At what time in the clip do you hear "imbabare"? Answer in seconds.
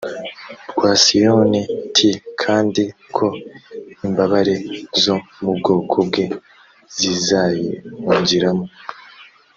4.05-4.55